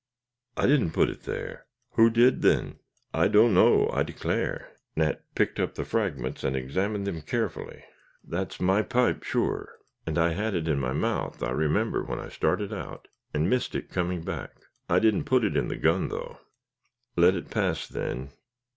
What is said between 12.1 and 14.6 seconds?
I started out, and missed it coming back.